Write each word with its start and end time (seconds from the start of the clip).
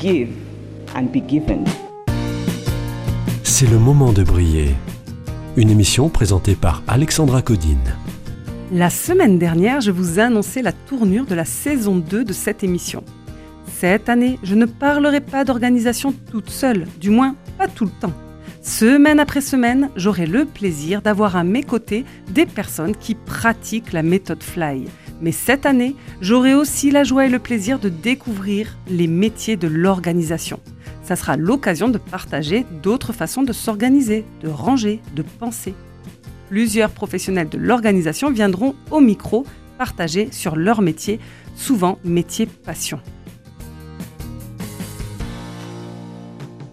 Give 0.00 0.30
and 0.96 1.12
be 1.12 1.20
given. 1.28 1.64
C'est 3.42 3.66
le 3.66 3.78
moment 3.78 4.14
de 4.14 4.22
briller. 4.22 4.70
Une 5.58 5.68
émission 5.68 6.08
présentée 6.08 6.54
par 6.54 6.82
Alexandra 6.88 7.42
Codine. 7.42 7.96
La 8.72 8.88
semaine 8.88 9.38
dernière, 9.38 9.82
je 9.82 9.90
vous 9.90 10.18
ai 10.18 10.22
annoncé 10.22 10.62
la 10.62 10.72
tournure 10.72 11.26
de 11.26 11.34
la 11.34 11.44
saison 11.44 11.96
2 11.96 12.24
de 12.24 12.32
cette 12.32 12.64
émission. 12.64 13.04
Cette 13.66 14.08
année, 14.08 14.38
je 14.42 14.54
ne 14.54 14.64
parlerai 14.64 15.20
pas 15.20 15.44
d'organisation 15.44 16.14
toute 16.30 16.48
seule, 16.48 16.86
du 16.98 17.10
moins 17.10 17.36
pas 17.58 17.68
tout 17.68 17.84
le 17.84 17.90
temps. 18.00 18.14
Semaine 18.62 19.20
après 19.20 19.42
semaine, 19.42 19.90
j'aurai 19.96 20.24
le 20.24 20.46
plaisir 20.46 21.02
d'avoir 21.02 21.36
à 21.36 21.44
mes 21.44 21.62
côtés 21.62 22.06
des 22.30 22.46
personnes 22.46 22.96
qui 22.96 23.14
pratiquent 23.14 23.92
la 23.92 24.02
méthode 24.02 24.42
Fly. 24.42 24.86
Mais 25.20 25.32
cette 25.32 25.66
année, 25.66 25.94
j'aurai 26.20 26.54
aussi 26.54 26.90
la 26.90 27.04
joie 27.04 27.26
et 27.26 27.30
le 27.30 27.38
plaisir 27.38 27.78
de 27.78 27.88
découvrir 27.88 28.76
les 28.88 29.06
métiers 29.06 29.56
de 29.56 29.68
l'organisation. 29.68 30.60
Ça 31.02 31.16
sera 31.16 31.36
l'occasion 31.36 31.88
de 31.88 31.98
partager 31.98 32.64
d'autres 32.82 33.12
façons 33.12 33.42
de 33.42 33.52
s'organiser, 33.52 34.24
de 34.42 34.48
ranger, 34.48 35.00
de 35.14 35.22
penser. 35.22 35.74
Plusieurs 36.48 36.90
professionnels 36.90 37.48
de 37.48 37.58
l'organisation 37.58 38.30
viendront 38.30 38.74
au 38.90 39.00
micro 39.00 39.44
partager 39.76 40.28
sur 40.30 40.56
leur 40.56 40.82
métier, 40.82 41.20
souvent 41.54 41.98
métier 42.04 42.46
passion. 42.46 43.00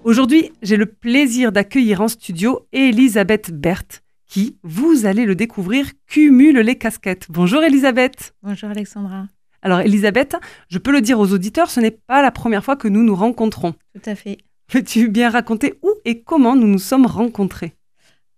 Aujourd'hui, 0.03 0.51
j'ai 0.61 0.77
le 0.77 0.85
plaisir 0.85 1.51
d'accueillir 1.51 1.99
en 1.99 2.07
studio 2.07 2.65
Elisabeth 2.71 3.51
Berthe, 3.51 4.03
qui, 4.27 4.57
vous 4.63 5.05
allez 5.05 5.25
le 5.25 5.35
découvrir, 5.35 5.91
cumule 6.05 6.59
les 6.59 6.77
casquettes. 6.77 7.27
Bonjour 7.29 7.63
Elisabeth. 7.63 8.35
Bonjour 8.43 8.69
Alexandra. 8.69 9.27
Alors 9.61 9.79
Elisabeth, 9.79 10.35
je 10.69 10.77
peux 10.77 10.91
le 10.91 11.01
dire 11.01 11.19
aux 11.19 11.31
auditeurs, 11.33 11.69
ce 11.69 11.79
n'est 11.79 11.91
pas 11.91 12.21
la 12.21 12.31
première 12.31 12.63
fois 12.63 12.75
que 12.75 12.87
nous 12.87 13.03
nous 13.03 13.15
rencontrons. 13.15 13.73
Tout 13.93 14.09
à 14.09 14.15
fait. 14.15 14.37
Peux-tu 14.67 15.09
bien 15.09 15.29
raconter 15.29 15.75
où 15.81 15.91
et 16.03 16.21
comment 16.21 16.55
nous 16.55 16.67
nous 16.67 16.79
sommes 16.79 17.05
rencontrés? 17.05 17.73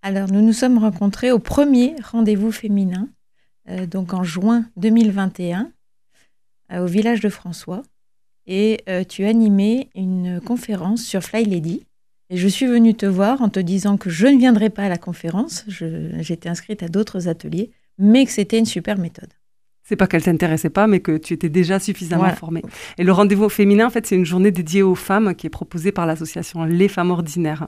Alors, 0.01 0.31
nous 0.31 0.41
nous 0.41 0.53
sommes 0.53 0.77
rencontrés 0.77 1.31
au 1.31 1.39
premier 1.39 1.95
rendez-vous 2.11 2.51
féminin, 2.51 3.09
euh, 3.67 3.85
donc 3.85 4.13
en 4.13 4.23
juin 4.23 4.65
2021, 4.77 5.71
euh, 6.71 6.83
au 6.83 6.85
village 6.85 7.19
de 7.19 7.27
François. 7.27 7.81
Et 8.47 8.81
euh, 8.87 9.03
tu 9.03 9.25
animais 9.25 9.89
une 9.95 10.39
conférence 10.39 11.03
sur 11.03 11.21
Fly 11.21 11.45
Lady. 11.45 11.85
Et 12.29 12.37
je 12.37 12.47
suis 12.47 12.67
venue 12.67 12.93
te 12.93 13.05
voir 13.05 13.41
en 13.41 13.49
te 13.49 13.59
disant 13.59 13.97
que 13.97 14.09
je 14.09 14.27
ne 14.27 14.37
viendrai 14.37 14.69
pas 14.69 14.83
à 14.83 14.89
la 14.89 14.97
conférence. 14.97 15.65
J'étais 15.67 16.49
inscrite 16.49 16.83
à 16.83 16.87
d'autres 16.87 17.27
ateliers, 17.27 17.71
mais 17.97 18.25
que 18.25 18.31
c'était 18.31 18.59
une 18.59 18.65
super 18.65 18.97
méthode. 18.99 19.29
C'est 19.83 19.95
pas 19.95 20.05
qu'elle 20.05 20.21
t'intéressait 20.21 20.69
pas, 20.69 20.85
mais 20.85 20.99
que 20.99 21.17
tu 21.17 21.33
étais 21.33 21.49
déjà 21.49 21.79
suffisamment 21.79 22.21
Voilà. 22.21 22.35
formée. 22.35 22.61
Et 22.99 23.03
le 23.03 23.11
rendez-vous 23.11 23.49
féminin, 23.49 23.87
en 23.87 23.89
fait, 23.89 24.05
c'est 24.05 24.15
une 24.15 24.25
journée 24.25 24.51
dédiée 24.51 24.83
aux 24.83 24.93
femmes 24.93 25.33
qui 25.33 25.47
est 25.47 25.49
proposée 25.49 25.91
par 25.91 26.05
l'association 26.05 26.63
Les 26.65 26.87
Femmes 26.87 27.09
Ordinaires. 27.09 27.67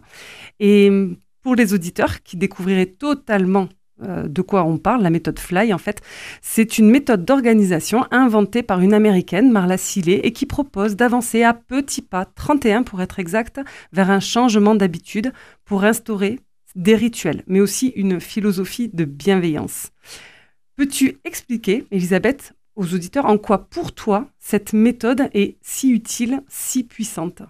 Et 0.60 0.90
hum, 0.90 1.18
pour 1.42 1.56
les 1.56 1.74
auditeurs 1.74 2.22
qui 2.22 2.38
découvriraient 2.38 2.86
totalement 2.86 3.68
euh, 4.04 4.28
de 4.28 4.42
quoi 4.42 4.64
on 4.64 4.78
parle, 4.78 5.02
la 5.02 5.10
méthode 5.10 5.40
Fly, 5.40 5.74
en 5.74 5.78
fait, 5.78 6.02
c'est 6.42 6.78
une 6.78 6.90
méthode 6.90 7.26
d'organisation 7.26 8.06
inventée 8.12 8.64
par 8.64 8.82
une 8.82 8.94
américaine, 8.94 9.52
Marla 9.52 9.78
Sillet, 9.78 10.22
et 10.24 10.34
qui 10.34 10.46
propose 10.46 10.96
d'avancer 10.96 11.44
à 11.44 11.54
petits 11.54 12.02
pas, 12.02 12.26
31 12.26 12.84
pour 12.84 13.02
être 13.02 13.20
exact, 13.20 13.60
vers 13.92 14.10
un 14.10 14.20
changement 14.20 14.76
d'habitude 14.76 15.34
pour 15.66 15.84
instaurer 15.84 16.40
des 16.76 16.96
rituels, 16.96 17.44
mais 17.48 17.60
aussi 17.60 17.88
une 17.96 18.20
philosophie 18.20 18.90
de 18.90 19.06
bienveillance. 19.06 19.92
Peux-tu 20.76 21.20
expliquer, 21.24 21.86
Elisabeth, 21.92 22.54
aux 22.76 22.94
auditeurs 22.94 23.26
en 23.26 23.38
quoi 23.38 23.70
pour 23.70 23.92
toi 23.94 24.30
cette 24.40 24.74
méthode 24.74 25.30
est 25.34 25.58
si 25.62 25.92
utile, 25.92 26.42
si 26.48 26.84
puissante? 26.84 27.44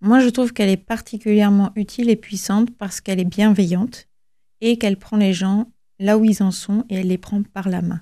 Moi, 0.00 0.20
je 0.20 0.28
trouve 0.28 0.52
qu'elle 0.52 0.68
est 0.68 0.76
particulièrement 0.76 1.72
utile 1.74 2.10
et 2.10 2.16
puissante 2.16 2.70
parce 2.76 3.00
qu'elle 3.00 3.18
est 3.18 3.24
bienveillante 3.24 4.08
et 4.60 4.78
qu'elle 4.78 4.96
prend 4.96 5.16
les 5.16 5.32
gens 5.32 5.70
là 5.98 6.18
où 6.18 6.24
ils 6.24 6.42
en 6.42 6.50
sont 6.50 6.84
et 6.88 6.96
elle 6.96 7.08
les 7.08 7.18
prend 7.18 7.42
par 7.42 7.68
la 7.68 7.82
main. 7.82 8.00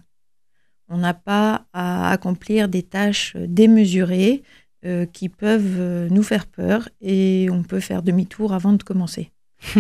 On 0.89 0.99
n'a 0.99 1.15
pas 1.15 1.67
à 1.73 2.11
accomplir 2.11 2.69
des 2.69 2.83
tâches 2.83 3.37
démesurées 3.37 4.43
euh, 4.85 5.07
qui 5.07 5.29
peuvent 5.29 5.77
euh, 5.79 6.09
nous 6.11 6.23
faire 6.23 6.47
peur 6.47 6.89
et 7.01 7.49
on 7.51 7.63
peut 7.63 7.81
faire 7.81 8.03
demi-tour 8.03 8.53
avant 8.53 8.73
de 8.73 8.83
commencer. 8.83 9.33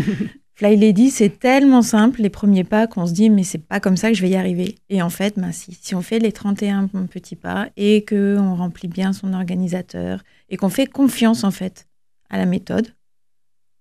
Fly 0.54 0.74
Lady, 0.74 1.10
c'est 1.10 1.38
tellement 1.38 1.82
simple 1.82 2.22
les 2.22 2.30
premiers 2.30 2.64
pas 2.64 2.86
qu'on 2.86 3.06
se 3.06 3.12
dit 3.12 3.28
mais 3.28 3.44
c'est 3.44 3.58
pas 3.58 3.78
comme 3.78 3.98
ça 3.98 4.08
que 4.08 4.16
je 4.16 4.22
vais 4.22 4.30
y 4.30 4.36
arriver. 4.36 4.76
Et 4.88 5.02
en 5.02 5.10
fait, 5.10 5.38
ben 5.38 5.52
si, 5.52 5.74
si 5.80 5.94
on 5.94 6.00
fait 6.00 6.18
les 6.18 6.32
31 6.32 6.86
petits 6.86 7.36
pas 7.36 7.68
et 7.76 8.04
que 8.04 8.38
on 8.40 8.56
remplit 8.56 8.88
bien 8.88 9.12
son 9.12 9.34
organisateur 9.34 10.24
et 10.48 10.56
qu'on 10.56 10.70
fait 10.70 10.86
confiance 10.86 11.44
en 11.44 11.50
fait 11.50 11.86
à 12.30 12.38
la 12.38 12.46
méthode, 12.46 12.94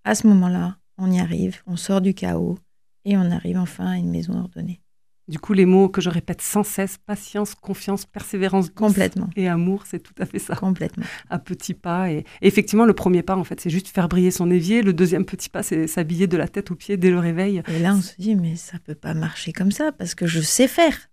à 0.04 0.16
ce 0.16 0.28
moment-là, 0.28 0.78
on 0.98 1.12
y 1.12 1.20
arrive, 1.20 1.62
on 1.66 1.78
sort 1.78 2.02
du 2.02 2.14
chaos 2.14 2.60
et 3.06 3.16
on 3.18 3.32
arrive 3.32 3.58
enfin 3.58 3.86
à 3.88 3.98
une 3.98 4.10
maison 4.12 4.34
ordonnée. 4.38 4.82
Du 5.28 5.40
coup, 5.40 5.54
les 5.54 5.66
mots 5.66 5.90
que 5.90 6.02
je 6.02 6.10
répète 6.12 6.42
sans 6.44 6.62
cesse, 6.64 7.00
patience, 7.00 7.56
confiance, 7.56 8.06
persévérance, 8.06 8.66
douce 8.68 8.76
Complètement, 8.76 9.28
et 9.36 9.48
amour, 9.48 9.84
c'est 9.88 9.98
tout 9.98 10.14
à 10.20 10.28
fait 10.28 10.38
ça, 10.38 10.56
complètement. 10.56 11.04
à 11.32 11.40
petits 11.40 11.74
pas. 11.74 12.12
Et, 12.12 12.18
et 12.20 12.26
effectivement, 12.48 12.86
le 12.86 12.94
premier 12.94 13.24
pas, 13.24 13.36
en 13.36 13.44
fait, 13.44 13.60
c'est 13.60 13.72
juste 13.72 13.88
faire 13.88 14.08
briller 14.08 14.30
son 14.30 14.52
évier. 14.52 14.84
Le 14.84 14.94
deuxième 14.94 15.26
petit 15.26 15.50
pas, 15.50 15.64
c'est 15.64 15.88
s'habiller 15.88 16.28
de 16.28 16.38
la 16.38 16.48
tête 16.48 16.70
aux 16.70 16.76
pieds 16.76 16.96
dès 16.98 17.10
le 17.10 17.18
réveil. 17.18 17.64
Et 17.70 17.80
là, 17.80 17.96
on 17.96 18.02
se 18.02 18.14
dit 18.20 18.36
mais 18.36 18.56
ça 18.56 18.78
peut 18.78 18.94
pas 18.94 19.16
marcher 19.16 19.52
comme 19.52 19.72
ça 19.72 19.92
parce 19.92 20.14
que 20.14 20.28
je 20.28 20.42
sais 20.42 20.68
faire. 20.68 21.10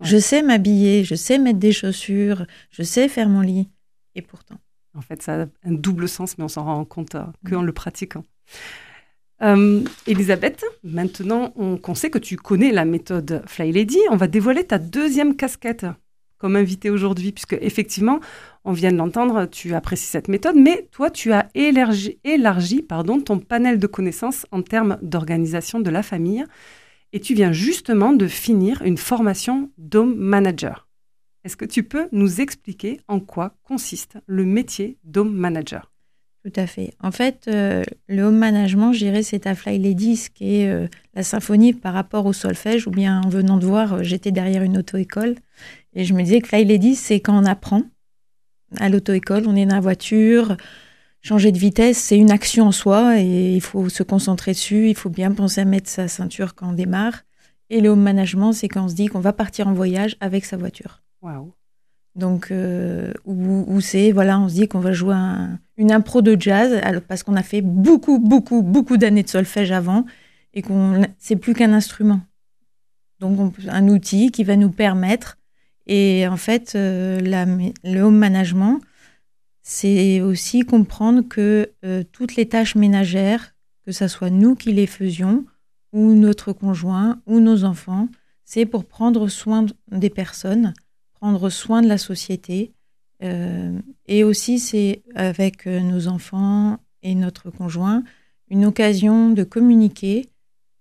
Ouais. 0.00 0.06
Je 0.08 0.18
sais 0.18 0.42
m'habiller, 0.42 1.04
je 1.04 1.14
sais 1.14 1.38
mettre 1.38 1.58
des 1.58 1.72
chaussures, 1.72 2.44
je 2.70 2.82
sais 2.82 3.08
faire 3.08 3.30
mon 3.30 3.40
lit. 3.40 3.70
Et 4.14 4.20
pourtant, 4.20 4.58
En 4.94 5.00
fait, 5.00 5.22
ça 5.22 5.44
a 5.44 5.46
un 5.64 5.72
double 5.72 6.10
sens, 6.10 6.36
mais 6.36 6.44
on 6.44 6.48
s'en 6.48 6.64
rend 6.64 6.84
compte 6.84 7.14
euh, 7.14 7.24
Mm. 7.42 7.48
qu'en 7.50 7.62
le 7.62 7.72
pratiquant. 7.72 8.24
Euh, 9.42 9.82
Elisabeth, 10.06 10.64
maintenant 10.82 11.52
on- 11.56 11.76
qu'on 11.76 11.94
sait 11.94 12.08
que 12.08 12.18
tu 12.18 12.36
connais 12.36 12.72
la 12.72 12.86
méthode 12.86 13.42
Fly 13.46 13.70
Lady, 13.70 13.98
on 14.10 14.16
va 14.16 14.28
dévoiler 14.28 14.64
ta 14.64 14.78
deuxième 14.78 15.36
casquette 15.36 15.86
comme 16.38 16.56
invitée 16.56 16.90
aujourd'hui, 16.90 17.32
puisque 17.32 17.56
effectivement, 17.60 18.20
on 18.64 18.72
vient 18.72 18.92
de 18.92 18.96
l'entendre, 18.96 19.46
tu 19.46 19.74
apprécies 19.74 20.06
cette 20.06 20.28
méthode, 20.28 20.56
mais 20.56 20.86
toi, 20.92 21.10
tu 21.10 21.32
as 21.32 21.48
élargi, 21.54 22.82
pardon, 22.82 23.20
ton 23.20 23.38
panel 23.38 23.78
de 23.78 23.86
connaissances 23.86 24.44
en 24.52 24.60
termes 24.60 24.98
d'organisation 25.00 25.80
de 25.80 25.88
la 25.88 26.02
famille, 26.02 26.44
et 27.14 27.20
tu 27.20 27.32
viens 27.34 27.52
justement 27.52 28.12
de 28.12 28.26
finir 28.26 28.82
une 28.82 28.98
formation 28.98 29.70
d'home 29.78 30.14
manager. 30.14 30.88
Est-ce 31.44 31.56
que 31.56 31.64
tu 31.64 31.82
peux 31.84 32.08
nous 32.12 32.42
expliquer 32.42 33.00
en 33.08 33.18
quoi 33.20 33.54
consiste 33.62 34.18
le 34.26 34.44
métier 34.44 34.98
d'home 35.04 35.34
manager? 35.34 35.90
Tout 36.46 36.60
à 36.60 36.68
fait. 36.68 36.94
En 37.02 37.10
fait, 37.10 37.48
euh, 37.48 37.82
le 38.06 38.22
home 38.22 38.38
management, 38.38 38.92
je 38.92 39.00
dirais, 39.00 39.24
c'est 39.24 39.48
à 39.48 39.56
Fly 39.56 39.80
Lady, 39.80 40.16
ce 40.16 40.30
qui 40.30 40.58
est 40.58 40.68
euh, 40.68 40.86
la 41.14 41.24
symphonie 41.24 41.72
par 41.72 41.92
rapport 41.92 42.24
au 42.24 42.32
solfège, 42.32 42.86
ou 42.86 42.92
bien 42.92 43.20
en 43.24 43.28
venant 43.28 43.56
de 43.56 43.66
voir, 43.66 43.94
euh, 43.94 44.02
j'étais 44.04 44.30
derrière 44.30 44.62
une 44.62 44.78
auto-école, 44.78 45.34
et 45.94 46.04
je 46.04 46.14
me 46.14 46.22
disais 46.22 46.40
que 46.40 46.46
Fly 46.46 46.64
Lady, 46.64 46.94
c'est 46.94 47.18
quand 47.18 47.36
on 47.36 47.44
apprend 47.44 47.82
à 48.78 48.88
l'auto-école, 48.88 49.48
on 49.48 49.56
est 49.56 49.66
dans 49.66 49.74
la 49.74 49.80
voiture, 49.80 50.56
changer 51.20 51.50
de 51.50 51.58
vitesse, 51.58 51.98
c'est 51.98 52.16
une 52.16 52.30
action 52.30 52.68
en 52.68 52.72
soi, 52.72 53.20
et 53.20 53.54
il 53.54 53.60
faut 53.60 53.88
se 53.88 54.04
concentrer 54.04 54.52
dessus, 54.52 54.88
il 54.88 54.94
faut 54.94 55.10
bien 55.10 55.32
penser 55.32 55.62
à 55.62 55.64
mettre 55.64 55.90
sa 55.90 56.06
ceinture 56.06 56.54
quand 56.54 56.68
on 56.68 56.74
démarre. 56.74 57.24
Et 57.70 57.80
le 57.80 57.88
home 57.88 58.02
management, 58.02 58.52
c'est 58.52 58.68
quand 58.68 58.84
on 58.84 58.88
se 58.88 58.94
dit 58.94 59.06
qu'on 59.06 59.18
va 59.18 59.32
partir 59.32 59.66
en 59.66 59.72
voyage 59.72 60.16
avec 60.20 60.44
sa 60.44 60.56
voiture. 60.56 61.02
Waouh 61.22 61.52
Donc, 62.16 62.50
euh, 62.50 63.12
où, 63.26 63.80
c'est, 63.82 64.10
voilà, 64.10 64.40
on 64.40 64.48
se 64.48 64.54
dit 64.54 64.68
qu'on 64.68 64.80
va 64.80 64.92
jouer 64.92 65.14
un- 65.14 65.58
une 65.76 65.92
impro 65.92 66.22
de 66.22 66.34
jazz, 66.40 66.80
parce 67.06 67.22
qu'on 67.22 67.36
a 67.36 67.42
fait 67.42 67.60
beaucoup, 67.60 68.18
beaucoup, 68.18 68.62
beaucoup 68.62 68.96
d'années 68.96 69.22
de 69.22 69.28
solfège 69.28 69.70
avant, 69.70 70.06
et 70.54 70.62
qu'on 70.62 71.02
c'est 71.18 71.36
plus 71.36 71.52
qu'un 71.52 71.74
instrument. 71.74 72.22
Donc, 73.20 73.38
on- 73.38 73.52
un 73.68 73.88
outil 73.88 74.30
qui 74.30 74.44
va 74.44 74.56
nous 74.56 74.70
permettre, 74.70 75.36
et 75.86 76.26
en 76.26 76.38
fait, 76.38 76.72
euh, 76.74 77.20
le 77.84 78.00
home 78.00 78.16
management, 78.16 78.80
c'est 79.62 80.22
aussi 80.22 80.60
comprendre 80.60 81.22
que 81.28 81.70
euh, 81.84 82.02
toutes 82.12 82.36
les 82.36 82.48
tâches 82.48 82.76
ménagères, 82.76 83.54
que 83.84 83.92
ce 83.92 84.08
soit 84.08 84.30
nous 84.30 84.54
qui 84.54 84.72
les 84.72 84.86
faisions, 84.86 85.44
ou 85.92 86.14
notre 86.14 86.52
conjoint, 86.52 87.20
ou 87.26 87.40
nos 87.40 87.64
enfants, 87.64 88.08
c'est 88.44 88.64
pour 88.64 88.86
prendre 88.86 89.28
soin 89.28 89.66
des 89.90 90.10
personnes, 90.10 90.72
prendre 91.20 91.50
soin 91.50 91.82
de 91.82 91.88
la 91.88 91.98
société 91.98 92.72
euh, 93.22 93.78
Et 94.06 94.24
aussi, 94.24 94.58
c'est 94.58 95.02
avec 95.14 95.66
euh, 95.66 95.80
nos 95.80 96.08
enfants 96.08 96.78
et 97.02 97.14
notre 97.14 97.50
conjoint 97.50 98.02
une 98.48 98.64
occasion 98.64 99.30
de 99.30 99.42
communiquer 99.42 100.28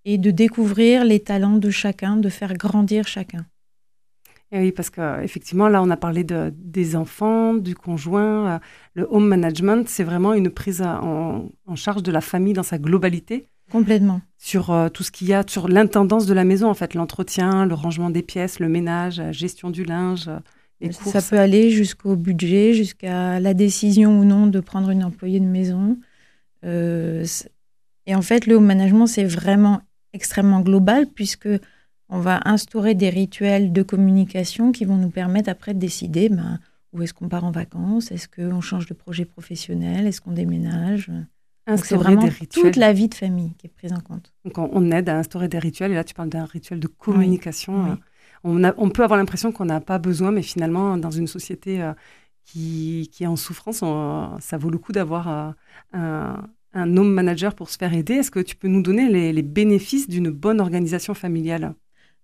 et 0.04 0.18
de 0.20 0.32
découvrir 0.32 1.04
les 1.04 1.20
talents 1.20 1.58
de 1.58 1.72
chacun, 1.72 2.18
de 2.18 2.30
faire 2.30 2.54
grandir 2.54 3.08
chacun. 3.08 3.44
Et 4.52 4.60
oui, 4.60 4.72
parce 4.72 4.92
qu'effectivement, 4.92 5.68
là, 5.68 5.82
on 5.82 5.90
a 5.90 5.98
parlé 5.98 6.24
de, 6.24 6.54
des 6.56 6.96
enfants, 6.96 7.56
du 7.56 7.74
conjoint. 7.74 8.56
euh, 8.56 8.60
Le 8.94 9.08
home 9.10 9.28
management, 9.28 9.90
c'est 9.90 10.04
vraiment 10.04 10.34
une 10.34 10.52
prise 10.52 10.82
en, 10.84 11.50
en 11.66 11.76
charge 11.76 12.04
de 12.04 12.12
la 12.12 12.22
famille 12.22 12.54
dans 12.54 12.64
sa 12.64 12.78
globalité 12.78 13.48
Complètement. 13.72 14.22
sur 14.38 14.70
euh, 14.72 14.90
tout 14.90 15.04
ce 15.04 15.12
qu'il 15.12 15.28
y 15.28 15.34
a, 15.34 15.44
sur 15.48 15.68
l'intendance 15.68 16.26
de 16.26 16.34
la 16.34 16.44
maison, 16.44 16.70
en 16.70 16.74
fait, 16.74 16.94
l'entretien, 16.94 17.66
le 17.66 17.74
rangement 17.74 18.10
des 18.10 18.22
pièces, 18.22 18.60
le 18.60 18.70
ménage, 18.70 19.18
la 19.20 19.32
gestion 19.32 19.70
du 19.70 19.84
linge, 19.84 20.28
euh, 20.28 20.40
les 20.82 20.92
Ça 20.92 21.04
courses. 21.04 21.30
peut 21.30 21.40
aller 21.40 21.72
jusqu'au 21.72 22.16
budget, 22.16 22.74
jusqu'à 22.74 23.40
la 23.40 23.54
décision 23.54 24.20
ou 24.20 24.24
non 24.26 24.48
de 24.48 24.60
prendre 24.60 24.90
une 24.90 25.04
employée 25.04 25.40
de 25.40 25.46
maison. 25.46 25.98
Euh, 26.64 27.26
et 28.06 28.16
en 28.16 28.22
fait, 28.22 28.46
le 28.46 28.56
home 28.56 28.66
management, 28.66 29.08
c'est 29.08 29.24
vraiment 29.26 29.82
extrêmement 30.14 30.62
global 30.62 31.08
puisque 31.08 31.50
on 32.10 32.20
va 32.20 32.40
instaurer 32.46 32.94
des 32.94 33.10
rituels 33.10 33.74
de 33.74 33.82
communication 33.82 34.72
qui 34.72 34.86
vont 34.86 34.98
nous 34.98 35.10
permettre 35.10 35.50
après 35.50 35.74
de 35.74 35.80
décider 35.80 36.30
ben, 36.30 36.60
où 36.94 37.02
est-ce 37.02 37.14
qu'on 37.14 37.28
part 37.30 37.44
en 37.46 37.52
vacances, 37.52 38.12
est-ce 38.12 38.28
qu'on 38.28 38.62
change 38.62 38.86
de 38.86 38.94
projet 38.94 39.26
professionnel, 39.26 40.06
est-ce 40.08 40.22
qu'on 40.22 40.32
déménage. 40.32 41.10
C'est 41.84 41.96
vraiment 41.96 42.22
des 42.24 42.30
rituels. 42.30 42.64
toute 42.72 42.76
la 42.78 42.94
vie 42.94 43.08
de 43.10 43.16
famille 43.16 43.54
qui 43.58 43.68
est 43.68 43.70
prise 43.70 43.94
en 43.94 44.00
compte. 44.00 44.34
Donc, 44.46 44.58
on, 44.58 44.70
on 44.72 44.92
aide 44.92 45.10
à 45.10 45.18
instaurer 45.18 45.48
des 45.48 45.60
rituels. 45.60 45.92
Et 45.92 45.96
là, 45.96 46.04
tu 46.04 46.14
parles 46.14 46.30
d'un 46.30 46.46
rituel 46.46 46.80
de 46.80 46.88
communication. 46.88 47.84
Oui. 47.84 47.90
euh, 47.92 47.96
On, 48.44 48.64
a- 48.64 48.74
on 48.78 48.90
peut 48.90 49.04
avoir 49.04 49.18
l'impression 49.18 49.52
qu'on 49.52 49.66
n'a 49.66 49.82
pas 49.82 49.98
besoin, 49.98 50.32
mais 50.32 50.44
finalement, 50.44 50.98
dans 50.98 51.10
une 51.12 51.28
société 51.28 51.82
euh, 51.82 51.94
qui, 52.44 53.10
qui 53.12 53.24
est 53.24 53.28
en 53.28 53.36
souffrance, 53.36 53.82
on- 53.82 54.38
ça 54.40 54.58
vaut 54.58 54.70
le 54.70 54.78
coup 54.78 54.92
d'avoir 54.92 55.28
euh, 55.28 55.52
un, 55.94 56.48
un 56.74 56.98
home 56.98 57.12
manager 57.12 57.56
pour 57.56 57.70
se 57.70 57.78
faire 57.78 57.94
aider. 57.94 58.14
Est-ce 58.16 58.32
que 58.32 58.40
tu 58.40 58.56
peux 58.56 58.68
nous 58.68 58.84
donner 58.84 59.10
les, 59.10 59.34
les 59.34 59.42
bénéfices 59.42 60.08
d'une 60.08 60.30
bonne 60.30 60.62
organisation 60.62 61.14
familiale? 61.16 61.74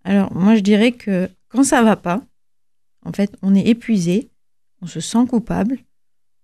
Alors, 0.04 0.32
moi, 0.34 0.56
je 0.56 0.62
dirais 0.62 0.92
que 0.92 1.30
quand 1.50 1.64
ça 1.64 1.82
va 1.82 1.96
pas, 1.96 2.22
en 3.06 3.14
fait, 3.14 3.36
on 3.42 3.56
est 3.56 3.68
épuisé, 3.68 4.30
on 4.82 4.88
se 4.88 5.00
sent 5.00 5.26
coupable, 5.28 5.80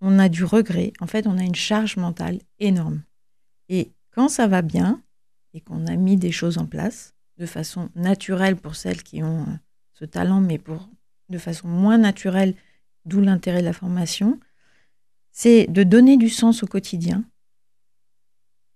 on 0.01 0.19
a 0.19 0.29
du 0.29 0.43
regret. 0.43 0.93
En 0.99 1.07
fait, 1.07 1.27
on 1.27 1.37
a 1.37 1.43
une 1.43 1.55
charge 1.55 1.97
mentale 1.97 2.39
énorme. 2.59 3.03
Et 3.69 3.91
quand 4.11 4.29
ça 4.29 4.47
va 4.47 4.61
bien 4.61 5.01
et 5.53 5.61
qu'on 5.61 5.87
a 5.87 5.95
mis 5.95 6.17
des 6.17 6.31
choses 6.31 6.57
en 6.57 6.65
place 6.65 7.15
de 7.37 7.45
façon 7.45 7.89
naturelle 7.95 8.55
pour 8.55 8.75
celles 8.75 9.03
qui 9.03 9.23
ont 9.23 9.41
euh, 9.41 9.57
ce 9.93 10.05
talent, 10.05 10.41
mais 10.41 10.57
pour 10.57 10.89
de 11.29 11.37
façon 11.37 11.67
moins 11.67 11.97
naturelle, 11.97 12.55
d'où 13.05 13.21
l'intérêt 13.21 13.61
de 13.61 13.65
la 13.65 13.73
formation, 13.73 14.39
c'est 15.31 15.67
de 15.67 15.83
donner 15.83 16.17
du 16.17 16.29
sens 16.29 16.63
au 16.63 16.67
quotidien, 16.67 17.23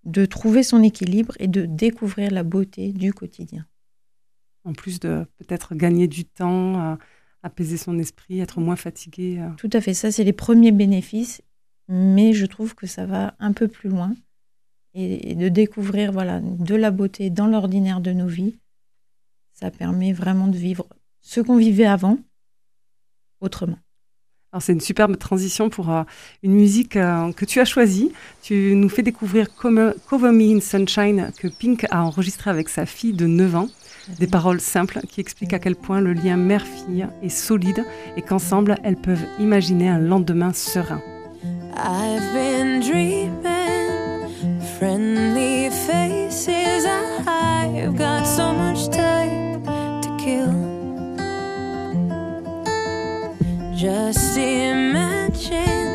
de 0.03 0.25
trouver 0.25 0.63
son 0.63 0.83
équilibre 0.83 1.33
et 1.39 1.47
de 1.47 1.65
découvrir 1.65 2.31
la 2.31 2.43
beauté 2.43 2.91
du 2.91 3.13
quotidien. 3.13 3.65
En 4.63 4.73
plus 4.73 4.99
de 4.99 5.25
peut-être 5.37 5.75
gagner 5.75 6.07
du 6.07 6.25
temps, 6.25 6.79
euh, 6.79 6.95
apaiser 7.43 7.77
son 7.77 7.97
esprit, 7.99 8.39
être 8.39 8.59
moins 8.59 8.75
fatigué. 8.75 9.39
euh. 9.39 9.49
Tout 9.57 9.69
à 9.73 9.81
fait, 9.81 9.93
ça 9.93 10.11
c'est 10.11 10.23
les 10.23 10.33
premiers 10.33 10.71
bénéfices, 10.71 11.41
mais 11.87 12.33
je 12.33 12.45
trouve 12.45 12.75
que 12.75 12.87
ça 12.87 13.05
va 13.05 13.35
un 13.39 13.53
peu 13.53 13.67
plus 13.67 13.89
loin 13.89 14.15
et, 14.93 15.31
et 15.31 15.35
de 15.35 15.49
découvrir 15.49 16.11
voilà 16.11 16.39
de 16.41 16.75
la 16.75 16.91
beauté 16.91 17.29
dans 17.29 17.47
l'ordinaire 17.47 18.01
de 18.01 18.11
nos 18.11 18.27
vies, 18.27 18.57
ça 19.53 19.71
permet 19.71 20.13
vraiment 20.13 20.47
de 20.47 20.57
vivre 20.57 20.87
ce 21.21 21.41
qu'on 21.41 21.57
vivait 21.57 21.85
avant 21.85 22.17
autrement. 23.39 23.77
Alors 24.53 24.61
c'est 24.61 24.73
une 24.73 24.81
superbe 24.81 25.17
transition 25.17 25.69
pour 25.69 25.89
euh, 25.91 26.03
une 26.43 26.51
musique 26.51 26.97
euh, 26.97 27.31
que 27.31 27.45
tu 27.45 27.61
as 27.61 27.65
choisie. 27.65 28.11
Tu 28.41 28.75
nous 28.75 28.89
fais 28.89 29.01
découvrir 29.01 29.47
Cover, 29.55 29.93
Me 30.11 30.57
in 30.57 30.59
Sunshine 30.59 31.31
que 31.37 31.47
Pink 31.47 31.85
a 31.89 32.03
enregistré 32.03 32.49
avec 32.49 32.67
sa 32.67 32.85
fille 32.85 33.13
de 33.13 33.27
9 33.27 33.55
ans. 33.55 33.67
Des 34.19 34.27
paroles 34.27 34.59
simples 34.59 34.99
qui 35.07 35.21
expliquent 35.21 35.53
à 35.53 35.59
quel 35.59 35.75
point 35.75 36.01
le 36.01 36.11
lien 36.11 36.35
mère-fille 36.35 37.07
est 37.23 37.29
solide 37.29 37.85
et 38.17 38.21
qu'ensemble 38.21 38.75
elles 38.83 38.97
peuvent 38.97 39.23
imaginer 39.39 39.87
un 39.87 39.99
lendemain 39.99 40.51
serein. 40.51 41.01
I've 41.77 42.33
been 42.33 42.81
dreaming, 42.81 44.29
friendly 44.77 45.69
faces. 45.69 46.85
I've 46.85 47.95
got 47.95 48.25
so 48.25 48.51
much 48.51 48.89
time 48.89 49.63
to 50.01 50.17
kill. 50.17 50.60
Just 53.81 54.37
imagine 54.37 55.87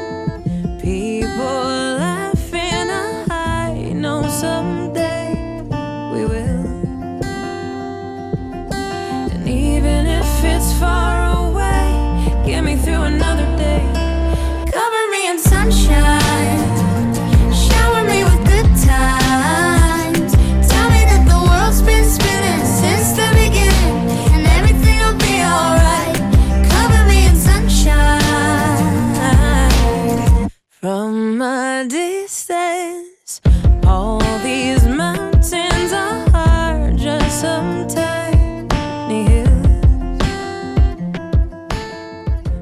people 0.80 1.44
laughing. 2.02 2.90
I 3.30 3.92
know 3.94 4.26
someday 4.26 5.62
we 6.12 6.24
will. 6.24 6.66
And 9.30 9.48
even 9.48 10.06
if 10.08 10.26
it's 10.42 10.72
far 10.80 11.46
away, 11.46 12.42
get 12.44 12.64
me 12.64 12.74
through 12.74 13.02
another 13.02 13.46
day. 13.56 13.84
Cover 14.72 15.10
me 15.12 15.28
in 15.28 15.38
sunshine. 15.38 16.05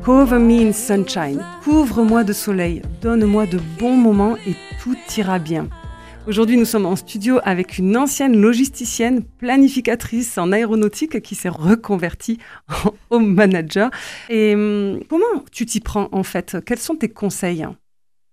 Cover 0.05 0.39
me 0.39 0.69
in 0.69 0.73
sunshine. 0.75 1.43
Couvre-moi 1.63 2.25
de 2.25 2.35
soleil, 2.35 2.83
donne-moi 3.01 3.47
de 3.47 3.59
bons 3.79 3.97
moments 3.97 4.37
et 4.47 4.55
tout 4.79 4.95
ira 5.17 5.39
bien. 5.39 5.67
Aujourd'hui, 6.27 6.59
nous 6.59 6.67
sommes 6.67 6.85
en 6.85 6.95
studio 6.95 7.41
avec 7.43 7.79
une 7.79 7.97
ancienne 7.97 8.39
logisticienne, 8.39 9.23
planificatrice 9.23 10.37
en 10.37 10.53
aéronautique 10.53 11.23
qui 11.23 11.35
s'est 11.35 11.49
reconvertie 11.49 12.39
en 12.85 12.93
home 13.09 13.33
manager. 13.33 13.91
Et 14.29 14.55
hum, 14.55 15.01
comment 15.09 15.43
tu 15.51 15.65
t'y 15.65 15.81
prends 15.81 16.11
en 16.13 16.23
fait? 16.23 16.59
Quels 16.67 16.79
sont 16.79 16.97
tes 16.97 17.09
conseils 17.09 17.67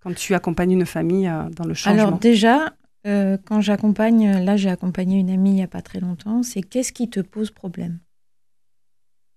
quand 0.03 0.13
tu 0.13 0.33
accompagnes 0.33 0.71
une 0.71 0.85
famille 0.85 1.29
euh, 1.29 1.43
dans 1.55 1.63
le 1.63 1.73
changement? 1.73 2.03
Alors 2.07 2.19
déjà, 2.19 2.73
euh, 3.07 3.37
quand 3.45 3.61
j'accompagne, 3.61 4.43
là 4.43 4.57
j'ai 4.57 4.69
accompagné 4.69 5.19
une 5.19 5.29
amie 5.29 5.51
il 5.51 5.55
n'y 5.55 5.63
a 5.63 5.67
pas 5.67 5.81
très 5.81 6.01
longtemps, 6.01 6.43
c'est 6.43 6.63
qu'est-ce 6.63 6.91
qui 6.91 7.09
te 7.09 7.21
pose 7.21 7.49
problème? 7.49 7.99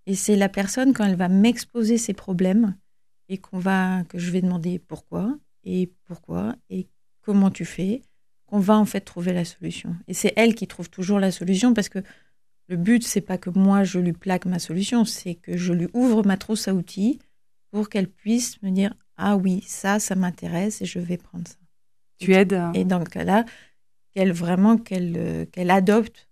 Et 0.07 0.15
c'est 0.15 0.37
la 0.37 0.49
personne 0.49 0.93
quand 0.93 1.05
elle 1.05 1.17
va 1.17 1.29
m'exposer 1.29 1.99
ses 1.99 2.13
problèmes 2.13 2.77
et 3.29 3.39
qu'on 3.39 3.59
va 3.59 4.05
que 4.05 4.19
je 4.19 4.31
vais 4.31 4.43
demander 4.43 4.79
pourquoi 4.79 5.39
et 5.65 5.91
pourquoi 6.05 6.57
et 6.69 6.89
comment 7.23 7.51
tu 7.51 7.65
fais, 7.65 8.03
qu'on 8.47 8.59
va 8.59 8.77
en 8.77 8.85
fait 8.85 9.01
trouver 9.01 9.33
la 9.33 9.45
solution. 9.45 9.97
Et 10.09 10.15
c'est 10.15 10.33
elle 10.37 10.55
qui 10.55 10.67
trouve 10.67 10.91
toujours 10.91 11.19
la 11.19 11.31
solution 11.31 11.73
parce 11.73 11.89
que 11.89 12.01
le 12.69 12.77
but 12.77 13.03
c'est 13.03 13.21
pas 13.21 13.39
que 13.39 13.51
moi 13.51 13.85
je 13.85 13.99
lui 13.99 14.13
plaque 14.13 14.47
ma 14.47 14.59
solution, 14.59 15.05
c'est 15.05 15.35
que 15.35 15.57
je 15.57 15.73
lui 15.73 15.89
ouvre 15.95 16.25
ma 16.25 16.37
trousse 16.37 16.69
à 16.69 16.75
outils 16.75 17.19
pour 17.71 17.89
qu'elle 17.89 18.09
puisse 18.09 18.63
me 18.63 18.71
dire 18.71 18.95
ah 19.17 19.37
oui 19.37 19.63
ça 19.67 19.99
ça 19.99 20.15
m'intéresse 20.15 20.83
et 20.83 20.87
je 20.87 20.99
vais 20.99 21.17
prendre 21.17 21.49
ça. 21.49 21.57
tu 22.19 22.35
aides 22.35 22.53
euh, 22.53 22.73
Et 22.75 22.85
dans 22.85 22.99
le 22.99 23.05
cas-là, 23.07 23.45
qu'elle 24.15 24.33
vraiment 24.33 24.77
qu'elle 24.77 25.15
euh, 25.17 25.47
qu'elle 25.47 25.71
adopte 25.71 26.29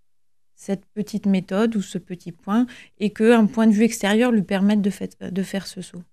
cette 0.55 0.85
petite 0.93 1.25
méthode 1.25 1.75
ou 1.75 1.81
ce 1.81 1.97
petit 1.97 2.31
point 2.31 2.65
et 2.99 3.09
qu'un 3.11 3.45
point 3.45 3.67
de 3.67 3.73
vue 3.73 3.83
extérieur 3.83 4.31
lui 4.31 4.43
permette 4.43 4.81
de, 4.81 4.89
fait- 4.89 5.17
de 5.21 5.43
faire 5.43 5.67
ce 5.67 5.81
saut. 5.81 6.03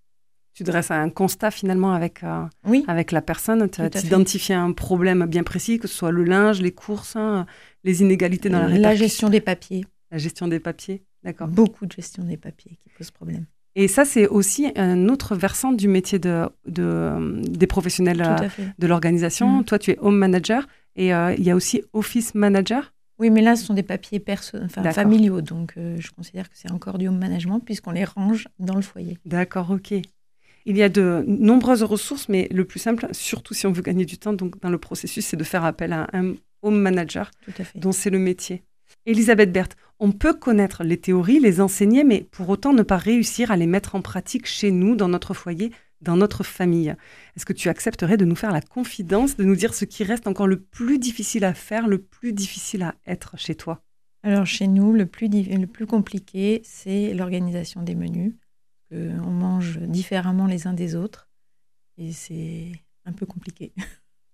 tu 0.54 0.64
dresses 0.64 0.90
un 0.90 1.09
constat 1.11 1.50
finalement 1.50 1.92
avec, 1.92 2.23
euh, 2.25 2.42
Oui, 2.66 2.85
avec 2.88 3.12
la 3.12 3.23
personne. 3.23 3.68
Tu 3.70 3.80
identifies 4.06 4.52
un 4.52 4.73
problème 4.73 5.25
bien 5.26 5.42
précis, 5.44 5.78
que 5.78 5.88
ce 5.88 5.94
soit 5.94 6.11
le 6.11 6.25
linge, 6.25 6.61
les 6.61 6.73
courses, 6.73 7.16
hein, 7.16 7.47
les 7.85 8.02
inégalités 8.02 8.49
dans 8.49 8.59
la, 8.59 8.68
la 8.68 8.75
répartition, 8.75 9.04
gestion 9.06 9.28
des 9.30 9.40
papiers. 9.40 9.85
la 10.11 10.18
gestion 10.18 10.49
des 10.49 10.61
papiers. 10.61 11.02
D'accord. 11.23 11.49
Beaucoup 11.49 11.87
de 11.87 11.92
gestion 11.92 12.25
des 12.25 12.37
papiers 12.37 12.76
qui 12.82 12.88
pose 12.97 13.11
problème. 13.11 13.44
Et 13.76 13.87
ça, 13.88 14.04
c'est 14.04 14.26
aussi 14.26 14.73
un 14.75 15.09
autre 15.09 15.37
versant 15.37 15.70
du 15.73 15.87
métier 15.87 16.18
de, 16.18 16.49
de, 16.66 16.82
euh, 16.82 17.40
des 17.42 17.68
professionnels 17.68 18.20
euh, 18.20 18.49
de 18.78 18.87
l'organisation. 18.87 19.49
Mhm. 19.59 19.64
Toi, 19.64 19.78
tu 19.78 19.92
es 19.92 19.99
home 20.00 20.16
manager 20.16 20.66
et 20.97 21.14
euh, 21.14 21.32
il 21.38 21.44
y 21.44 21.50
a 21.50 21.54
aussi 21.56 21.82
office 21.92 22.35
manager. 22.35 22.92
Oui, 23.20 23.28
mais 23.28 23.42
là, 23.42 23.54
ce 23.54 23.66
sont 23.66 23.74
des 23.74 23.82
papiers 23.82 24.18
perso 24.18 24.56
enfin, 24.64 24.80
D'accord. 24.80 24.94
familiaux, 24.94 25.42
donc 25.42 25.74
euh, 25.76 25.96
je 26.00 26.10
considère 26.10 26.48
que 26.48 26.56
c'est 26.56 26.72
encore 26.72 26.96
du 26.96 27.06
home 27.06 27.18
management 27.18 27.60
puisqu'on 27.60 27.90
les 27.90 28.04
range 28.04 28.48
dans 28.58 28.74
le 28.74 28.82
foyer. 28.82 29.18
D'accord, 29.26 29.70
ok. 29.70 29.92
Il 30.66 30.76
y 30.76 30.82
a 30.82 30.88
de 30.88 31.22
nombreuses 31.26 31.82
ressources, 31.82 32.30
mais 32.30 32.48
le 32.50 32.64
plus 32.64 32.80
simple, 32.80 33.06
surtout 33.12 33.52
si 33.52 33.66
on 33.66 33.72
veut 33.72 33.82
gagner 33.82 34.06
du 34.06 34.16
temps 34.16 34.32
donc 34.32 34.58
dans 34.60 34.70
le 34.70 34.78
processus, 34.78 35.26
c'est 35.26 35.36
de 35.36 35.44
faire 35.44 35.64
appel 35.64 35.92
à 35.92 36.08
un 36.14 36.34
home 36.62 36.80
manager 36.80 37.30
Tout 37.44 37.52
à 37.58 37.64
fait. 37.64 37.78
dont 37.78 37.92
c'est 37.92 38.10
le 38.10 38.18
métier. 38.18 38.62
Elisabeth 39.06 39.52
Berthe, 39.52 39.76
on 39.98 40.12
peut 40.12 40.34
connaître 40.34 40.82
les 40.82 40.96
théories, 40.96 41.40
les 41.40 41.60
enseigner, 41.60 42.04
mais 42.04 42.26
pour 42.30 42.48
autant 42.48 42.72
ne 42.72 42.82
pas 42.82 42.96
réussir 42.96 43.50
à 43.50 43.56
les 43.56 43.66
mettre 43.66 43.94
en 43.94 44.02
pratique 44.02 44.46
chez 44.46 44.70
nous, 44.70 44.96
dans 44.96 45.08
notre 45.08 45.34
foyer. 45.34 45.72
Dans 46.00 46.16
notre 46.16 46.45
famille. 46.45 46.95
Est-ce 47.37 47.45
que 47.45 47.52
tu 47.52 47.69
accepterais 47.69 48.16
de 48.16 48.25
nous 48.25 48.37
faire 48.37 48.52
la 48.52 48.61
confidence, 48.62 49.37
de 49.37 49.45
nous 49.45 49.57
dire 49.57 49.75
ce 49.75 49.85
qui 49.85 50.04
reste 50.04 50.26
encore 50.26 50.47
le 50.47 50.61
plus 50.61 50.99
difficile 50.99 51.45
à 51.45 51.54
faire, 51.54 51.88
le 51.88 51.99
plus 51.99 52.33
difficile 52.33 52.83
à 52.83 52.95
être 53.07 53.37
chez 53.38 53.54
toi? 53.54 53.83
Alors 54.23 54.47
chez 54.47 54.66
nous, 54.66 54.92
le 54.92 55.07
plus, 55.07 55.28
le 55.28 55.66
plus 55.66 55.87
compliqué, 55.87 56.61
c'est 56.64 57.14
l'organisation 57.14 57.83
des 57.83 57.95
menus. 57.95 58.35
Euh, 58.92 59.16
on 59.25 59.30
mange 59.30 59.78
différemment 59.78 60.47
les 60.47 60.66
uns 60.66 60.73
des 60.75 60.95
autres 60.97 61.30
et 61.97 62.12
c'est 62.12 62.73
un 63.04 63.12
peu 63.12 63.25
compliqué. 63.26 63.73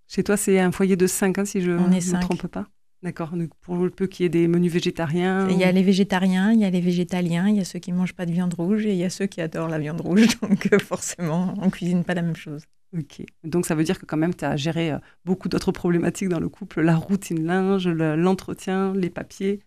Chez 0.08 0.22
toi, 0.24 0.36
c'est 0.36 0.58
un 0.60 0.72
foyer 0.72 0.96
de 0.96 1.06
5, 1.06 1.46
si 1.46 1.60
je 1.60 1.72
ne 1.72 1.88
me 1.88 2.00
cinq. 2.00 2.20
trompe 2.20 2.46
pas? 2.46 2.68
D'accord. 3.02 3.32
Pour 3.60 3.76
le 3.76 3.90
peu 3.90 4.06
qu'il 4.06 4.24
y 4.24 4.26
ait 4.26 4.30
des 4.30 4.48
menus 4.48 4.72
végétariens. 4.72 5.48
Il 5.48 5.58
y 5.58 5.64
a 5.64 5.70
les 5.72 5.82
végétariens, 5.82 6.52
il 6.52 6.60
y 6.60 6.64
a 6.64 6.70
les 6.70 6.80
végétaliens, 6.80 7.48
il 7.48 7.56
y 7.56 7.60
a 7.60 7.64
ceux 7.64 7.78
qui 7.78 7.92
mangent 7.92 8.14
pas 8.14 8.26
de 8.26 8.32
viande 8.32 8.54
rouge 8.54 8.84
et 8.86 8.92
il 8.92 8.96
y 8.98 9.04
a 9.04 9.10
ceux 9.10 9.26
qui 9.26 9.40
adorent 9.40 9.68
la 9.68 9.78
viande 9.78 10.00
rouge. 10.00 10.26
Donc 10.42 10.68
euh, 10.72 10.78
forcément, 10.78 11.54
on 11.60 11.70
cuisine 11.70 12.04
pas 12.04 12.14
la 12.14 12.22
même 12.22 12.36
chose. 12.36 12.62
Ok. 12.96 13.22
Donc 13.44 13.66
ça 13.66 13.74
veut 13.74 13.84
dire 13.84 13.98
que 13.98 14.06
quand 14.06 14.16
même, 14.16 14.34
tu 14.34 14.44
as 14.44 14.56
géré 14.56 14.92
euh, 14.92 14.98
beaucoup 15.24 15.48
d'autres 15.48 15.72
problématiques 15.72 16.28
dans 16.30 16.40
le 16.40 16.48
couple, 16.48 16.80
la 16.80 16.96
routine 16.96 17.44
linge, 17.44 17.86
le- 17.86 18.16
l'entretien, 18.16 18.92
les 18.94 19.10
papiers. 19.10 19.60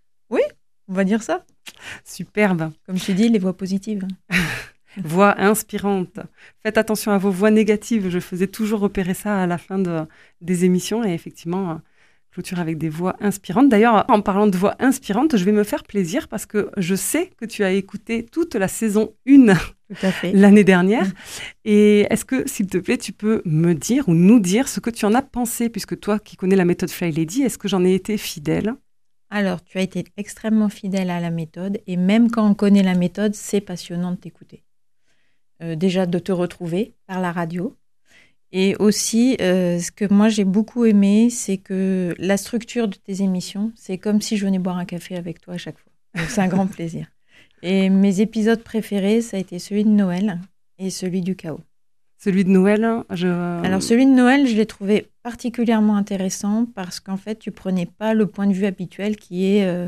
On 0.91 0.93
va 0.95 1.03
dire 1.03 1.21
ça. 1.21 1.45
Superbe. 2.03 2.71
Comme 2.88 2.95
tu 2.98 3.13
dis, 3.13 3.29
les 3.29 3.38
voix 3.38 3.55
positives. 3.55 4.07
Voix 5.03 5.39
inspirante. 5.39 6.19
Faites 6.63 6.79
attention 6.79 7.12
à 7.12 7.19
vos 7.19 7.29
voix 7.29 7.51
négatives. 7.51 8.09
Je 8.09 8.19
faisais 8.19 8.48
toujours 8.48 8.79
repérer 8.79 9.13
ça 9.13 9.43
à 9.43 9.45
la 9.45 9.59
fin 9.59 9.77
de- 9.77 10.01
des 10.41 10.65
émissions 10.65 11.03
et 11.05 11.13
effectivement, 11.13 11.79
clôture 12.31 12.59
avec 12.59 12.77
des 12.77 12.89
voix 12.89 13.15
inspirantes. 13.19 13.69
D'ailleurs, 13.69 14.05
en 14.09 14.21
parlant 14.21 14.48
de 14.48 14.57
voix 14.57 14.75
inspirantes, 14.79 15.36
je 15.36 15.43
vais 15.43 15.51
me 15.51 15.63
faire 15.63 15.83
plaisir 15.83 16.27
parce 16.27 16.45
que 16.45 16.69
je 16.77 16.95
sais 16.95 17.31
que 17.38 17.45
tu 17.45 17.63
as 17.63 17.71
écouté 17.71 18.25
toute 18.25 18.55
la 18.55 18.67
saison 18.67 19.13
1 19.27 19.53
Tout 19.89 20.05
à 20.05 20.12
fait. 20.12 20.31
l'année 20.33 20.63
dernière. 20.63 21.07
Et 21.65 22.01
est-ce 22.12 22.25
que, 22.25 22.48
s'il 22.48 22.67
te 22.67 22.77
plaît, 22.77 22.98
tu 22.98 23.12
peux 23.12 23.41
me 23.45 23.74
dire 23.74 24.07
ou 24.07 24.13
nous 24.13 24.39
dire 24.39 24.67
ce 24.67 24.79
que 24.79 24.91
tu 24.91 25.05
en 25.05 25.13
as 25.15 25.24
pensé, 25.24 25.69
puisque 25.69 26.00
toi 26.00 26.19
qui 26.19 26.36
connais 26.38 26.55
la 26.55 26.65
méthode 26.65 26.91
Fly 26.91 27.12
Lady, 27.12 27.41
est-ce 27.41 27.57
que 27.57 27.67
j'en 27.67 27.83
ai 27.83 27.93
été 27.93 28.17
fidèle? 28.17 28.75
Alors, 29.31 29.63
tu 29.63 29.77
as 29.77 29.81
été 29.81 30.05
extrêmement 30.17 30.69
fidèle 30.69 31.09
à 31.09 31.19
la 31.19 31.29
méthode 31.29 31.79
et 31.88 31.98
même 31.98 32.31
quand 32.31 32.48
on 32.48 32.53
connaît 32.55 32.83
la 32.83 32.95
méthode, 32.95 33.36
c'est 33.36 33.62
passionnant 33.62 34.12
de 34.12 34.17
t'écouter. 34.17 34.63
Euh, 35.62 35.75
déjà 35.75 36.05
de 36.05 36.19
te 36.19 36.31
retrouver 36.31 36.95
par 37.05 37.19
la 37.19 37.31
radio. 37.31 37.75
Et 38.51 38.75
aussi, 38.79 39.38
euh, 39.41 39.79
ce 39.79 39.91
que 39.91 40.12
moi 40.12 40.29
j'ai 40.29 40.44
beaucoup 40.44 40.86
aimé, 40.86 41.29
c'est 41.29 41.58
que 41.58 42.15
la 42.18 42.38
structure 42.38 42.88
de 42.88 42.96
tes 42.96 43.22
émissions, 43.22 43.72
c'est 43.75 43.98
comme 43.98 44.22
si 44.22 44.38
je 44.38 44.46
venais 44.46 44.60
boire 44.60 44.77
un 44.77 44.86
café 44.86 45.15
avec 45.15 45.39
toi 45.39 45.53
à 45.53 45.58
chaque 45.58 45.77
fois. 45.77 45.91
Donc 46.15 46.29
c'est 46.29 46.41
un 46.41 46.48
grand 46.48 46.65
plaisir. 46.68 47.08
Et 47.62 47.89
mes 47.89 48.22
épisodes 48.22 48.63
préférés, 48.63 49.22
ça 49.22 49.38
a 49.38 49.39
été 49.39 49.60
celui 49.60 49.84
de 49.84 49.89
Noël 49.89 50.39
et 50.79 50.89
celui 50.89 51.22
du 51.22 51.36
chaos. 51.36 51.60
Celui 52.18 52.44
de 52.44 52.50
Noël, 52.50 53.03
je... 53.12 53.27
Alors 53.27 53.84
celui 53.84 54.06
de 54.06 54.12
Noël, 54.12 54.48
je 54.48 54.56
l'ai 54.56 54.65
trouvé 54.65 55.10
particulièrement 55.24 55.96
intéressant 55.96 56.65
parce 56.74 57.00
qu'en 57.00 57.18
fait, 57.18 57.38
tu 57.38 57.51
prenais 57.51 57.86
pas 57.86 58.13
le 58.13 58.25
point 58.25 58.48
de 58.48 58.53
vue 58.53 58.65
habituel 58.65 59.15
qui 59.15 59.46
est 59.46 59.65
euh, 59.65 59.88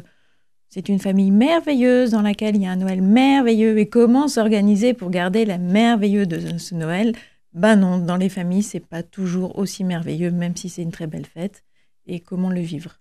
c'est 0.69 0.87
une 0.87 0.99
famille 0.99 1.31
merveilleuse 1.31 2.11
dans 2.11 2.21
laquelle 2.21 2.55
il 2.55 2.61
y 2.61 2.65
a 2.65 2.71
un 2.71 2.77
Noël 2.77 3.01
merveilleux 3.01 3.77
et 3.77 3.89
comment 3.89 4.29
s'organiser 4.29 4.93
pour 4.93 5.09
garder 5.09 5.43
la 5.43 5.57
merveilleux 5.57 6.25
de 6.25 6.57
ce 6.57 6.75
Noël 6.75 7.13
Ben 7.53 7.75
non, 7.75 7.97
dans 7.97 8.15
les 8.15 8.29
familles, 8.29 8.63
c'est 8.63 8.79
pas 8.79 9.03
toujours 9.03 9.57
aussi 9.57 9.83
merveilleux 9.83 10.31
même 10.31 10.55
si 10.55 10.69
c'est 10.69 10.81
une 10.81 10.91
très 10.91 11.07
belle 11.07 11.25
fête 11.25 11.63
et 12.05 12.19
comment 12.19 12.49
le 12.49 12.61
vivre? 12.61 12.99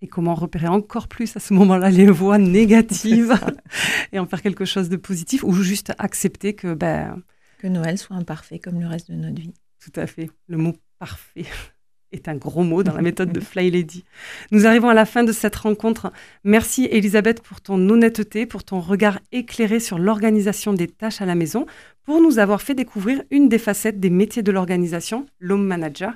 Et 0.00 0.06
comment 0.06 0.34
repérer 0.34 0.68
encore 0.68 1.08
plus 1.08 1.36
à 1.36 1.40
ce 1.40 1.54
moment-là 1.54 1.90
les 1.90 2.06
voix 2.06 2.38
négatives 2.38 3.34
et 4.12 4.18
en 4.18 4.26
faire 4.26 4.42
quelque 4.42 4.64
chose 4.64 4.88
de 4.88 4.96
positif 4.96 5.42
ou 5.42 5.52
juste 5.52 5.92
accepter 5.98 6.54
que, 6.54 6.74
ben, 6.74 7.22
Que 7.58 7.66
Noël 7.66 7.98
soit 7.98 8.16
imparfait 8.16 8.58
comme 8.58 8.80
le 8.80 8.86
reste 8.86 9.10
de 9.10 9.16
notre 9.16 9.40
vie? 9.40 9.54
Tout 9.80 9.98
à 9.98 10.06
fait. 10.06 10.30
Le 10.46 10.56
mot 10.56 10.74
parfait 10.98 11.46
est 12.14 12.28
un 12.28 12.36
gros 12.36 12.62
mot 12.62 12.82
dans 12.82 12.94
la 12.94 13.02
méthode 13.02 13.32
de 13.32 13.40
Fly 13.40 13.70
Lady. 13.70 14.04
Nous 14.50 14.66
arrivons 14.66 14.88
à 14.88 14.94
la 14.94 15.04
fin 15.04 15.24
de 15.24 15.32
cette 15.32 15.56
rencontre. 15.56 16.12
Merci 16.44 16.88
Elisabeth 16.90 17.42
pour 17.42 17.60
ton 17.60 17.88
honnêteté, 17.88 18.46
pour 18.46 18.64
ton 18.64 18.80
regard 18.80 19.18
éclairé 19.32 19.80
sur 19.80 19.98
l'organisation 19.98 20.72
des 20.72 20.86
tâches 20.86 21.20
à 21.20 21.26
la 21.26 21.34
maison, 21.34 21.66
pour 22.04 22.20
nous 22.20 22.38
avoir 22.38 22.62
fait 22.62 22.74
découvrir 22.74 23.22
une 23.30 23.48
des 23.48 23.58
facettes 23.58 24.00
des 24.00 24.10
métiers 24.10 24.42
de 24.42 24.52
l'organisation, 24.52 25.26
l'homme 25.40 25.66
manager. 25.66 26.14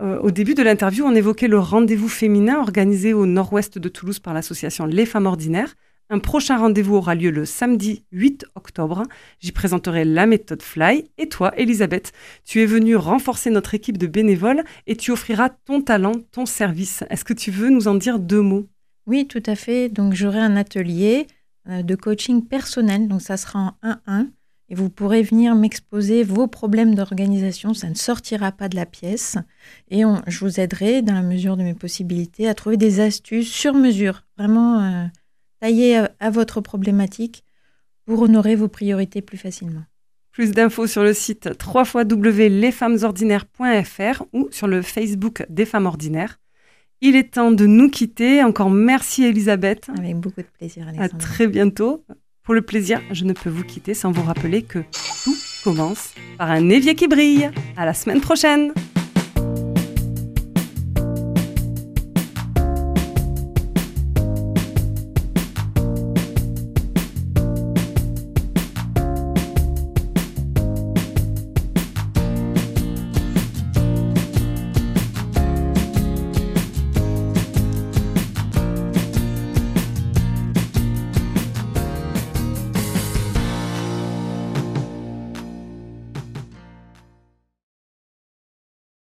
Euh, 0.00 0.18
au 0.20 0.30
début 0.30 0.54
de 0.54 0.62
l'interview, 0.62 1.04
on 1.04 1.14
évoquait 1.14 1.48
le 1.48 1.58
rendez-vous 1.58 2.08
féminin 2.08 2.60
organisé 2.60 3.12
au 3.12 3.26
nord-ouest 3.26 3.78
de 3.78 3.88
Toulouse 3.88 4.20
par 4.20 4.32
l'association 4.32 4.86
Les 4.86 5.06
Femmes 5.06 5.26
Ordinaires. 5.26 5.74
Un 6.10 6.20
prochain 6.20 6.56
rendez-vous 6.56 6.94
aura 6.94 7.14
lieu 7.14 7.30
le 7.30 7.44
samedi 7.44 8.02
8 8.12 8.46
octobre. 8.54 9.02
J'y 9.40 9.52
présenterai 9.52 10.06
la 10.06 10.24
méthode 10.26 10.62
Fly. 10.62 11.04
Et 11.18 11.28
toi, 11.28 11.52
Elisabeth, 11.58 12.12
tu 12.46 12.62
es 12.62 12.66
venue 12.66 12.96
renforcer 12.96 13.50
notre 13.50 13.74
équipe 13.74 13.98
de 13.98 14.06
bénévoles 14.06 14.64
et 14.86 14.96
tu 14.96 15.10
offriras 15.10 15.50
ton 15.66 15.82
talent, 15.82 16.14
ton 16.32 16.46
service. 16.46 17.04
Est-ce 17.10 17.26
que 17.26 17.34
tu 17.34 17.50
veux 17.50 17.68
nous 17.68 17.88
en 17.88 17.94
dire 17.94 18.18
deux 18.18 18.40
mots? 18.40 18.66
Oui, 19.06 19.26
tout 19.26 19.42
à 19.44 19.54
fait. 19.54 19.90
Donc, 19.90 20.14
j'aurai 20.14 20.38
un 20.38 20.56
atelier 20.56 21.26
euh, 21.68 21.82
de 21.82 21.94
coaching 21.94 22.42
personnel. 22.42 23.06
Donc, 23.06 23.20
ça 23.20 23.36
sera 23.36 23.74
en 23.82 23.90
1-1. 24.06 24.28
Et 24.70 24.74
vous 24.74 24.88
pourrez 24.90 25.22
venir 25.22 25.54
m'exposer 25.54 26.22
vos 26.24 26.46
problèmes 26.46 26.94
d'organisation. 26.94 27.74
Ça 27.74 27.88
ne 27.90 27.94
sortira 27.94 28.50
pas 28.52 28.70
de 28.70 28.76
la 28.76 28.86
pièce. 28.86 29.36
Et 29.90 30.06
on- 30.06 30.22
je 30.26 30.38
vous 30.40 30.58
aiderai, 30.58 31.02
dans 31.02 31.14
la 31.14 31.22
mesure 31.22 31.58
de 31.58 31.62
mes 31.62 31.74
possibilités, 31.74 32.48
à 32.48 32.54
trouver 32.54 32.78
des 32.78 33.00
astuces 33.00 33.50
sur 33.52 33.74
mesure, 33.74 34.24
vraiment 34.38 34.80
euh, 34.82 35.04
taillées 35.60 35.96
à, 35.98 36.10
à 36.20 36.30
votre 36.30 36.60
problématique 36.60 37.42
pour 38.06 38.22
honorer 38.22 38.54
vos 38.56 38.68
priorités 38.68 39.22
plus 39.22 39.38
facilement. 39.38 39.82
Plus 40.32 40.52
d'infos 40.52 40.86
sur 40.86 41.02
le 41.02 41.12
site 41.14 41.48
www.lesfemmesordinaires.fr 41.74 44.24
ou 44.32 44.48
sur 44.50 44.66
le 44.66 44.82
Facebook 44.82 45.44
des 45.48 45.64
femmes 45.64 45.86
ordinaires. 45.86 46.38
Il 47.00 47.16
est 47.16 47.32
temps 47.34 47.52
de 47.52 47.66
nous 47.66 47.88
quitter. 47.90 48.42
Encore 48.42 48.70
merci 48.70 49.24
Elisabeth. 49.24 49.88
Avec 49.98 50.16
beaucoup 50.16 50.42
de 50.42 50.46
plaisir, 50.58 50.86
À 50.86 50.90
Alexandra. 50.90 51.18
très 51.18 51.46
bientôt. 51.46 52.04
Pour 52.42 52.54
le 52.54 52.62
plaisir, 52.62 53.00
je 53.12 53.24
ne 53.24 53.32
peux 53.32 53.50
vous 53.50 53.64
quitter 53.64 53.94
sans 53.94 54.10
vous 54.10 54.22
rappeler 54.22 54.62
que 54.62 54.78
tout 55.24 55.36
commence 55.64 56.12
par 56.38 56.50
un 56.50 56.68
évier 56.70 56.94
qui 56.94 57.08
brille. 57.08 57.50
À 57.76 57.84
la 57.84 57.94
semaine 57.94 58.20
prochaine. 58.20 58.72